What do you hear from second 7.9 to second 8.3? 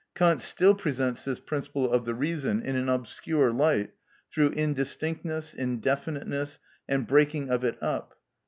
(p.